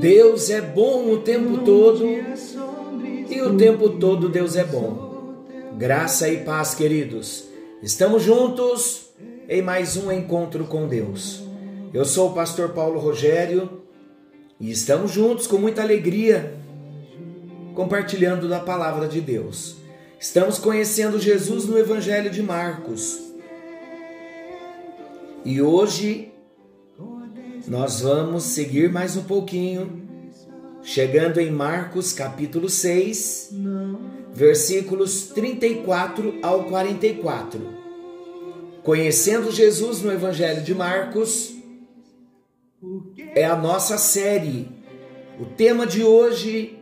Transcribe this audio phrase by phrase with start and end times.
[0.00, 5.44] Deus é bom o tempo todo e o tempo todo Deus é bom.
[5.76, 7.44] Graça e paz, queridos.
[7.82, 9.08] Estamos juntos
[9.48, 11.42] em mais um encontro com Deus.
[11.92, 13.82] Eu sou o pastor Paulo Rogério
[14.60, 16.54] e estamos juntos com muita alegria
[17.74, 19.78] compartilhando da palavra de Deus.
[20.20, 23.18] Estamos conhecendo Jesus no Evangelho de Marcos.
[25.44, 26.27] E hoje
[27.68, 30.08] nós vamos seguir mais um pouquinho,
[30.82, 33.50] chegando em Marcos capítulo 6,
[34.32, 37.60] versículos 34 ao 44.
[38.82, 41.54] Conhecendo Jesus no Evangelho de Marcos
[43.34, 44.70] é a nossa série.
[45.38, 46.78] O tema de hoje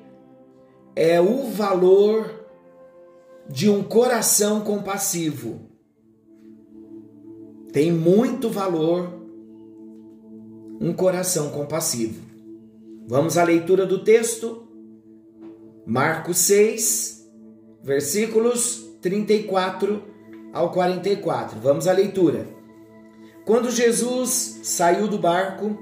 [0.94, 2.46] é o valor
[3.48, 5.62] de um coração compassivo.
[7.72, 9.15] Tem muito valor
[10.80, 12.20] um coração compassivo.
[13.06, 14.66] Vamos à leitura do texto,
[15.86, 17.28] Marcos 6,
[17.82, 20.02] versículos 34
[20.52, 21.60] ao 44.
[21.60, 22.46] Vamos à leitura.
[23.44, 25.78] Quando Jesus saiu do barco,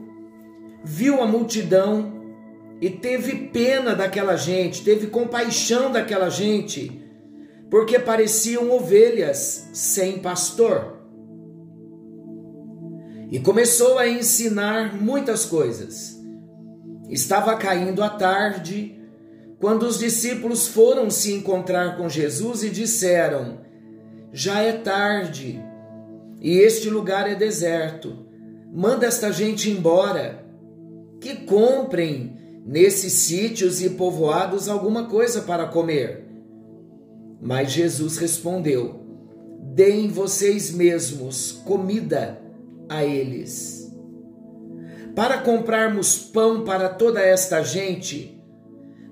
[0.85, 2.13] viu a multidão
[2.81, 7.03] e teve pena daquela gente, teve compaixão daquela gente,
[7.71, 10.94] porque pareciam ovelhas sem pastor
[13.35, 16.17] e começou a ensinar muitas coisas.
[17.11, 18.97] Estava caindo a tarde
[19.59, 23.59] quando os discípulos foram se encontrar com Jesus e disseram:
[24.33, 25.61] Já é tarde
[26.41, 28.25] e este lugar é deserto.
[28.73, 30.47] Manda esta gente embora,
[31.21, 36.25] que comprem nesses sítios e povoados alguma coisa para comer.
[37.43, 39.01] Mas Jesus respondeu:
[39.75, 42.44] Deem vocês mesmos comida
[42.89, 43.85] a eles.
[45.15, 48.43] Para comprarmos pão para toda esta gente,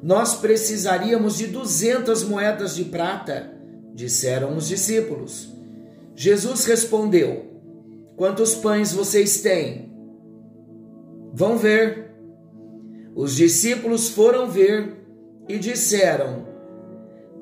[0.03, 3.53] nós precisaríamos de duzentas moedas de prata,
[3.95, 5.49] disseram os discípulos.
[6.17, 7.47] Jesus respondeu:
[8.17, 9.93] Quantos pães vocês têm?
[11.33, 12.11] Vão ver.
[13.15, 14.97] Os discípulos foram ver
[15.49, 16.49] e disseram: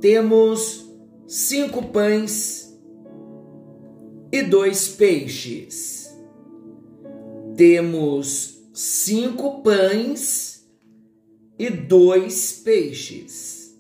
[0.01, 0.87] Temos
[1.27, 2.79] cinco pães
[4.31, 6.00] e dois peixes
[7.61, 10.67] temos cinco pães
[11.59, 13.79] e dois peixes.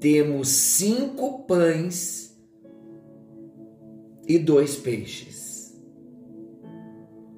[0.00, 2.34] Temos cinco pães
[4.26, 5.78] e dois peixes.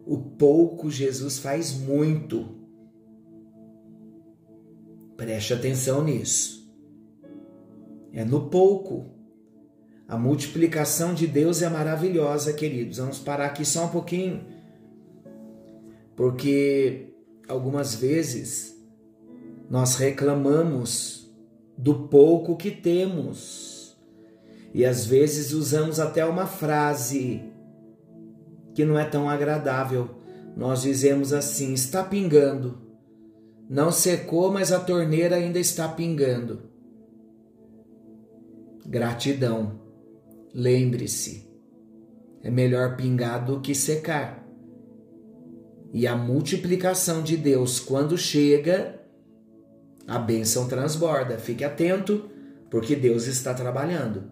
[0.06, 2.54] O pouco Jesus faz muito.
[5.16, 6.72] Preste atenção nisso.
[8.12, 9.10] É no pouco
[10.08, 12.98] a multiplicação de Deus é maravilhosa, queridos.
[12.98, 14.44] Vamos parar aqui só um pouquinho,
[16.16, 17.14] porque
[17.48, 18.76] algumas vezes
[19.70, 21.32] nós reclamamos
[21.78, 23.72] do pouco que temos
[24.74, 27.42] e às vezes usamos até uma frase
[28.74, 30.08] que não é tão agradável.
[30.56, 32.80] Nós dizemos assim: está pingando.
[33.68, 36.70] Não secou, mas a torneira ainda está pingando.
[38.84, 39.81] Gratidão.
[40.54, 41.48] Lembre-se,
[42.42, 44.46] é melhor pingar do que secar.
[45.92, 49.00] E a multiplicação de Deus, quando chega,
[50.06, 51.38] a bênção transborda.
[51.38, 52.28] Fique atento,
[52.70, 54.24] porque Deus está trabalhando.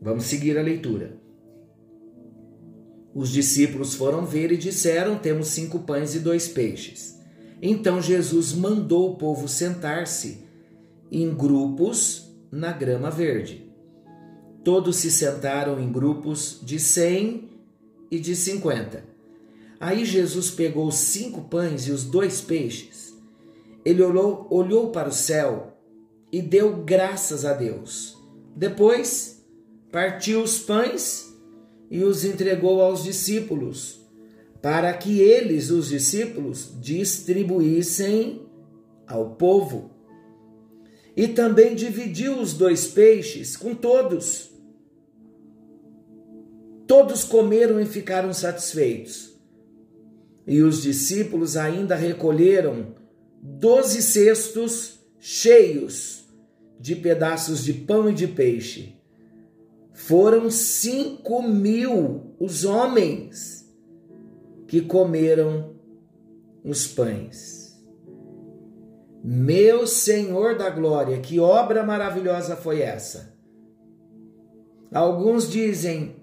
[0.00, 1.18] Vamos seguir a leitura.
[3.14, 7.18] Os discípulos foram ver e disseram: Temos cinco pães e dois peixes.
[7.60, 10.44] Então Jesus mandou o povo sentar-se
[11.10, 13.65] em grupos na grama verde.
[14.66, 17.50] Todos se sentaram em grupos de cem
[18.10, 19.04] e de cinquenta.
[19.78, 23.14] Aí Jesus pegou cinco pães e os dois peixes.
[23.84, 25.76] Ele olhou, olhou para o céu
[26.32, 28.18] e deu graças a Deus.
[28.56, 29.40] Depois,
[29.92, 31.32] partiu os pães
[31.88, 34.00] e os entregou aos discípulos,
[34.60, 38.42] para que eles, os discípulos, distribuíssem
[39.06, 39.92] ao povo.
[41.16, 44.55] E também dividiu os dois peixes com todos.
[46.86, 49.34] Todos comeram e ficaram satisfeitos.
[50.46, 52.94] E os discípulos ainda recolheram
[53.42, 56.24] doze cestos cheios
[56.78, 58.94] de pedaços de pão e de peixe.
[59.92, 63.66] Foram cinco mil os homens
[64.68, 65.74] que comeram
[66.62, 67.66] os pães.
[69.24, 73.34] Meu Senhor da glória, que obra maravilhosa foi essa!
[74.92, 76.14] Alguns dizem,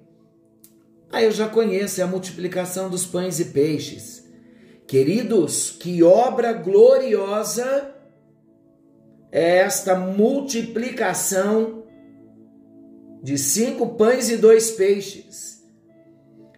[1.14, 4.28] ah, eu já conheço, é a multiplicação dos pães e peixes.
[4.88, 7.94] Queridos, que obra gloriosa
[9.32, 11.84] é esta multiplicação
[13.22, 15.64] de cinco pães e dois peixes,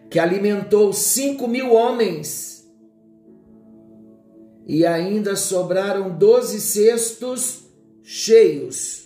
[0.08, 2.66] que alimentou cinco mil homens,
[4.66, 7.68] e ainda sobraram doze cestos
[8.02, 9.05] cheios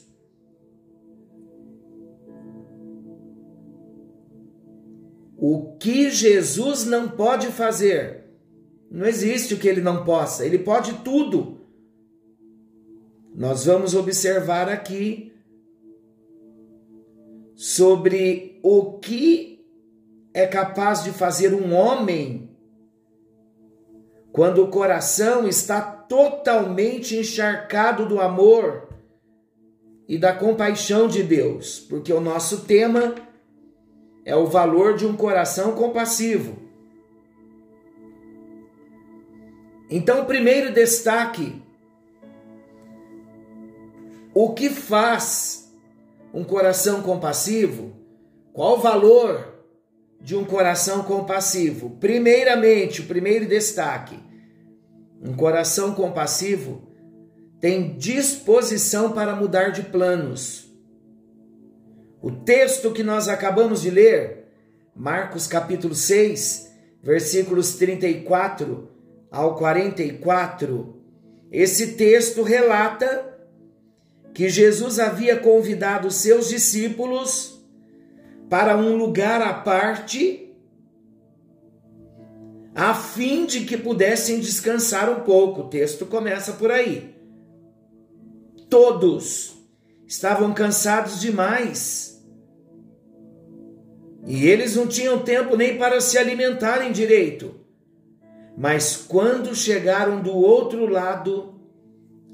[5.43, 8.27] O que Jesus não pode fazer?
[8.91, 11.63] Não existe o que ele não possa, ele pode tudo.
[13.35, 15.33] Nós vamos observar aqui
[17.55, 19.65] sobre o que
[20.35, 22.51] é capaz de fazer um homem
[24.33, 28.91] quando o coração está totalmente encharcado do amor
[30.07, 33.30] e da compaixão de Deus, porque o nosso tema é
[34.37, 36.57] o valor de um coração compassivo.
[39.91, 41.61] Então, o primeiro destaque:
[44.33, 45.73] o que faz
[46.33, 47.93] um coração compassivo?
[48.53, 49.65] Qual o valor
[50.21, 51.91] de um coração compassivo?
[51.99, 54.17] Primeiramente, o primeiro destaque:
[55.21, 56.89] um coração compassivo
[57.61, 60.70] tem disposição para mudar de planos.
[62.23, 64.45] O texto que nós acabamos de ler,
[64.95, 66.71] Marcos capítulo 6,
[67.03, 68.91] versículos 34
[69.31, 71.01] ao 44,
[71.51, 73.39] esse texto relata
[74.35, 77.59] que Jesus havia convidado seus discípulos
[78.51, 80.55] para um lugar à parte,
[82.75, 85.63] a fim de que pudessem descansar um pouco.
[85.63, 87.15] O texto começa por aí.
[88.69, 89.57] Todos
[90.07, 92.10] estavam cansados demais
[94.27, 97.55] e eles não tinham tempo nem para se alimentarem direito.
[98.57, 101.55] Mas quando chegaram do outro lado,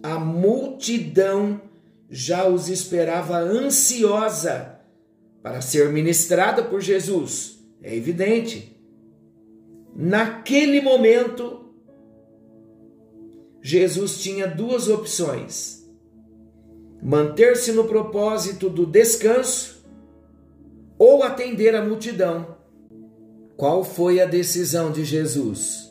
[0.03, 1.61] a multidão
[2.09, 4.81] já os esperava ansiosa
[5.43, 7.59] para ser ministrada por Jesus.
[7.83, 8.77] É evidente.
[9.95, 11.71] Naquele momento,
[13.63, 15.89] Jesus tinha duas opções:
[17.03, 19.76] manter-se no propósito do descanso
[20.99, 22.57] ou atender a multidão.
[23.57, 25.91] Qual foi a decisão de Jesus?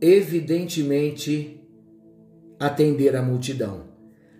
[0.00, 1.60] Evidentemente,
[2.58, 3.86] atender a multidão.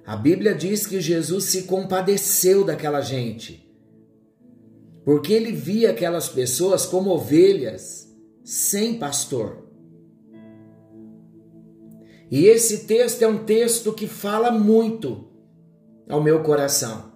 [0.04, 3.68] A Bíblia diz que Jesus se compadeceu daquela gente,
[5.04, 8.06] porque ele via aquelas pessoas como ovelhas
[8.44, 9.66] sem pastor.
[12.30, 15.28] E esse texto é um texto que fala muito
[16.08, 17.12] ao meu coração.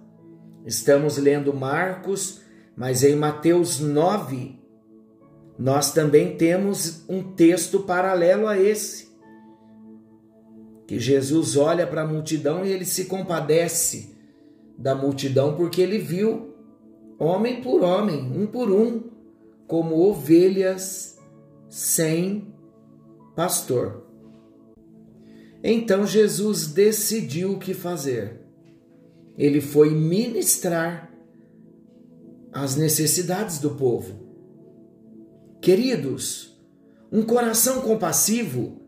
[0.65, 2.40] Estamos lendo Marcos
[2.81, 4.59] mas em Mateus 9,
[5.55, 9.11] nós também temos um texto paralelo a esse.
[10.87, 14.17] Que Jesus olha para a multidão e ele se compadece
[14.75, 16.55] da multidão porque ele viu
[17.19, 19.11] homem por homem, um por um,
[19.67, 21.19] como ovelhas
[21.69, 22.51] sem
[23.35, 24.07] pastor.
[25.63, 28.41] Então Jesus decidiu o que fazer.
[29.37, 31.10] Ele foi ministrar
[32.53, 34.19] as necessidades do povo.
[35.61, 36.59] Queridos,
[37.11, 38.81] um coração compassivo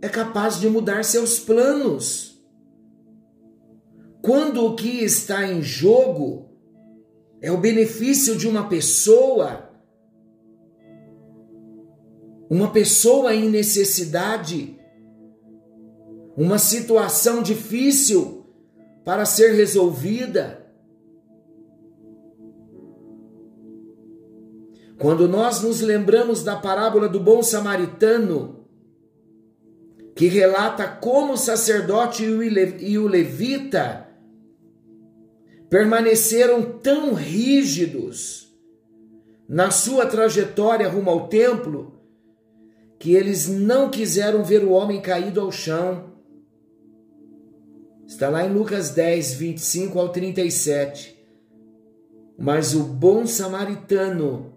[0.00, 2.42] é capaz de mudar seus planos.
[4.22, 6.48] Quando o que está em jogo
[7.40, 9.70] é o benefício de uma pessoa,
[12.50, 14.78] uma pessoa em necessidade,
[16.36, 18.46] uma situação difícil
[19.04, 20.65] para ser resolvida,
[24.98, 28.64] Quando nós nos lembramos da parábola do bom samaritano,
[30.14, 34.08] que relata como o sacerdote e o levita
[35.68, 38.50] permaneceram tão rígidos
[39.46, 42.00] na sua trajetória rumo ao templo,
[42.98, 46.14] que eles não quiseram ver o homem caído ao chão.
[48.06, 51.14] Está lá em Lucas 10, 25 ao 37.
[52.38, 54.55] Mas o bom samaritano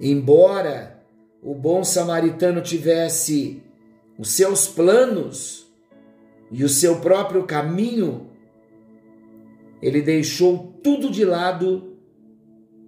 [0.00, 1.02] Embora
[1.42, 3.62] o bom samaritano tivesse
[4.18, 5.70] os seus planos
[6.50, 8.30] e o seu próprio caminho,
[9.82, 11.96] ele deixou tudo de lado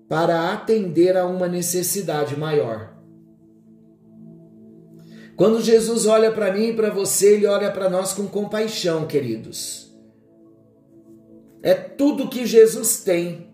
[0.08, 2.92] para atender a uma necessidade maior.
[5.36, 9.90] Quando Jesus olha para mim e para você, ele olha para nós com compaixão, queridos.
[11.62, 13.50] É tudo que Jesus tem.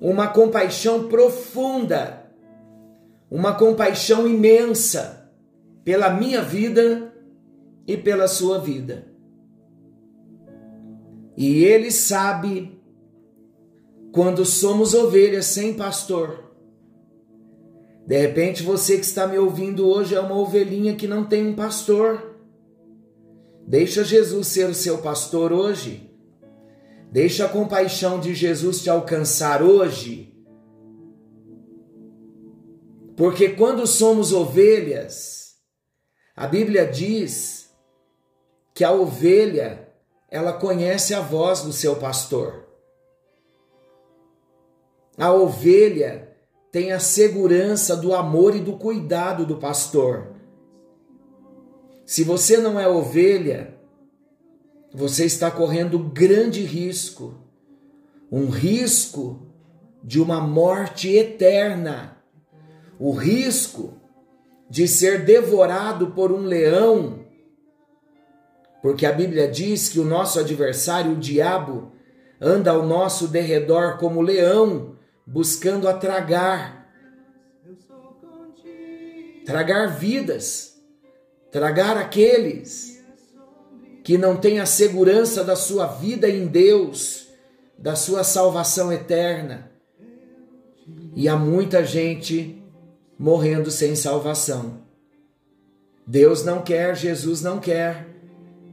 [0.00, 2.23] Uma compaixão profunda,
[3.34, 5.28] uma compaixão imensa
[5.82, 7.12] pela minha vida
[7.84, 9.08] e pela sua vida.
[11.36, 12.80] E ele sabe
[14.12, 16.44] quando somos ovelhas sem pastor.
[18.06, 21.56] De repente você que está me ouvindo hoje é uma ovelhinha que não tem um
[21.56, 22.36] pastor.
[23.66, 26.08] Deixa Jesus ser o seu pastor hoje.
[27.10, 30.33] Deixa a compaixão de Jesus te alcançar hoje.
[33.16, 35.56] Porque quando somos ovelhas,
[36.34, 37.70] a Bíblia diz
[38.74, 39.88] que a ovelha,
[40.28, 42.64] ela conhece a voz do seu pastor.
[45.16, 46.36] A ovelha
[46.72, 50.34] tem a segurança do amor e do cuidado do pastor.
[52.04, 53.78] Se você não é ovelha,
[54.92, 57.34] você está correndo grande risco,
[58.30, 59.46] um risco
[60.02, 62.13] de uma morte eterna,
[62.98, 64.00] o risco
[64.68, 67.24] de ser devorado por um leão,
[68.82, 71.92] porque a Bíblia diz que o nosso adversário, o diabo,
[72.40, 74.96] anda ao nosso derredor como leão,
[75.26, 76.92] buscando a tragar,
[79.46, 80.78] tragar vidas,
[81.50, 83.02] tragar aqueles
[84.02, 87.28] que não tem a segurança da sua vida em Deus,
[87.78, 89.70] da sua salvação eterna.
[91.16, 92.63] E há muita gente
[93.18, 94.82] morrendo sem salvação.
[96.06, 98.08] Deus não quer, Jesus não quer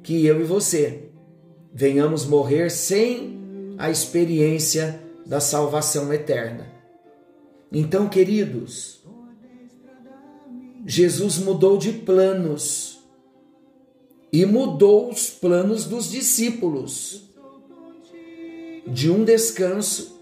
[0.03, 1.09] que eu e você
[1.73, 6.67] venhamos morrer sem a experiência da salvação eterna.
[7.71, 9.01] Então, queridos,
[10.85, 12.99] Jesus mudou de planos
[14.31, 17.29] e mudou os planos dos discípulos.
[18.85, 20.19] De um descanso,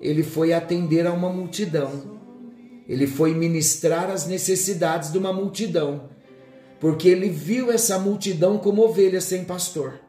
[0.00, 2.21] ele foi atender a uma multidão.
[2.88, 6.10] Ele foi ministrar as necessidades de uma multidão,
[6.80, 10.00] porque ele viu essa multidão como ovelhas sem pastor.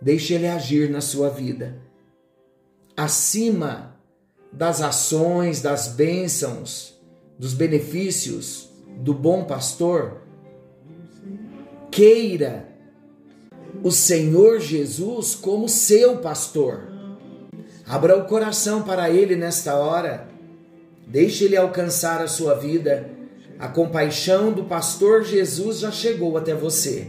[0.00, 1.80] Deixe ele agir na sua vida.
[2.96, 3.96] Acima
[4.52, 6.98] das ações, das bênçãos,
[7.38, 10.22] dos benefícios do bom pastor,
[11.90, 12.68] queira
[13.82, 16.88] o Senhor Jesus como seu pastor.
[17.86, 20.28] Abra o coração para Ele nesta hora.
[21.06, 23.08] Deixe Ele alcançar a sua vida.
[23.58, 27.08] A compaixão do pastor Jesus já chegou até você.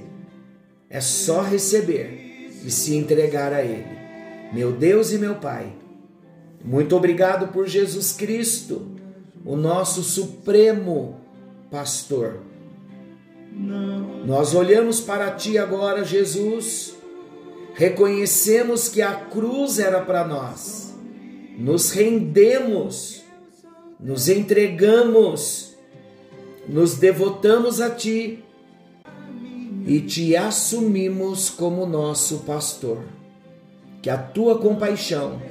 [0.89, 3.98] É só receber e se entregar a Ele.
[4.54, 5.74] Meu Deus e meu Pai,
[6.63, 8.96] muito obrigado por Jesus Cristo,
[9.44, 11.20] o nosso supremo
[11.70, 12.39] pastor
[14.25, 16.96] nós olhamos para ti agora, Jesus,
[17.74, 20.94] reconhecemos que a cruz era para nós,
[21.58, 23.24] nos rendemos,
[24.00, 25.75] nos entregamos,
[26.68, 28.44] nos devotamos a ti
[29.86, 33.00] e te assumimos como nosso pastor.
[34.01, 35.42] Que a tua compaixão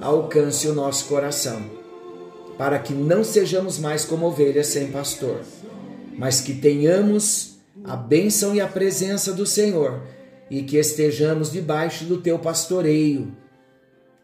[0.00, 1.70] alcance o nosso coração,
[2.58, 5.40] para que não sejamos mais como ovelhas sem pastor
[6.16, 10.02] mas que tenhamos a bênção e a presença do Senhor
[10.50, 13.32] e que estejamos debaixo do teu pastoreio,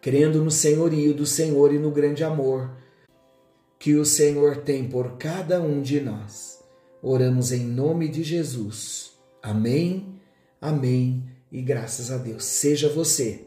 [0.00, 2.70] crendo no senhorio do Senhor e no grande amor
[3.82, 6.62] que o Senhor tem por cada um de nós.
[7.02, 9.14] Oramos em nome de Jesus.
[9.42, 10.20] Amém,
[10.60, 12.44] amém e graças a Deus.
[12.44, 13.40] Seja você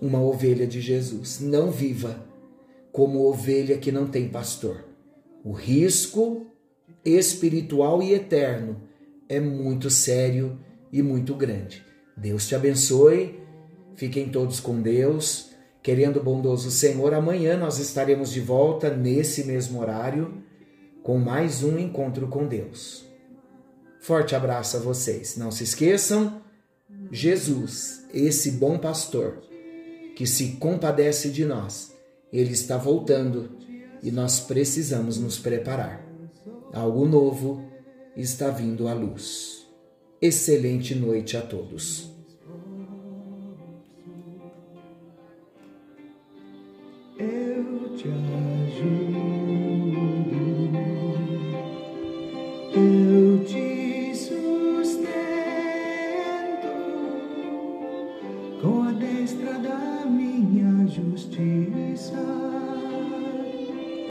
[0.00, 1.38] uma ovelha de Jesus.
[1.38, 2.26] Não viva
[2.90, 4.84] como ovelha que não tem pastor.
[5.44, 6.44] O risco
[7.04, 8.82] espiritual e eterno
[9.28, 10.58] é muito sério
[10.92, 11.86] e muito grande.
[12.16, 13.38] Deus te abençoe.
[13.94, 15.51] Fiquem todos com Deus.
[15.82, 20.42] Querendo o bondoso Senhor, amanhã nós estaremos de volta nesse mesmo horário
[21.02, 23.04] com mais um encontro com Deus.
[24.00, 25.36] Forte abraço a vocês.
[25.36, 26.40] Não se esqueçam,
[27.10, 29.42] Jesus, esse bom pastor
[30.14, 31.92] que se compadece de nós,
[32.32, 33.58] ele está voltando
[34.02, 36.06] e nós precisamos nos preparar.
[36.72, 37.62] Algo novo
[38.16, 39.66] está vindo à luz.
[40.20, 42.11] Excelente noite a todos.
[47.18, 49.41] Eu te ajudo,